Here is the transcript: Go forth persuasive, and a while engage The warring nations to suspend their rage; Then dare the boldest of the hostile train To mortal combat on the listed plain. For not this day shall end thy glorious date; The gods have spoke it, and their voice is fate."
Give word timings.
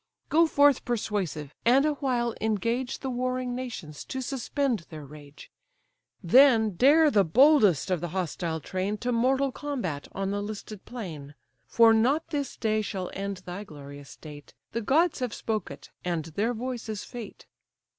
Go 0.29 0.47
forth 0.47 0.83
persuasive, 0.83 1.53
and 1.63 1.85
a 1.85 1.93
while 1.93 2.33
engage 2.41 3.01
The 3.01 3.09
warring 3.11 3.53
nations 3.53 4.03
to 4.05 4.19
suspend 4.19 4.87
their 4.89 5.05
rage; 5.05 5.51
Then 6.23 6.71
dare 6.71 7.11
the 7.11 7.23
boldest 7.23 7.91
of 7.91 8.01
the 8.01 8.07
hostile 8.07 8.59
train 8.61 8.97
To 8.97 9.11
mortal 9.11 9.51
combat 9.51 10.07
on 10.11 10.31
the 10.31 10.41
listed 10.41 10.85
plain. 10.85 11.35
For 11.67 11.93
not 11.93 12.29
this 12.29 12.57
day 12.57 12.81
shall 12.81 13.11
end 13.13 13.43
thy 13.45 13.63
glorious 13.63 14.15
date; 14.15 14.55
The 14.71 14.81
gods 14.81 15.19
have 15.19 15.35
spoke 15.35 15.69
it, 15.69 15.91
and 16.03 16.25
their 16.25 16.55
voice 16.55 16.89
is 16.89 17.03
fate." 17.03 17.45